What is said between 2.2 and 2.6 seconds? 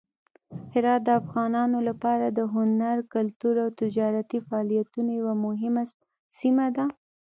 د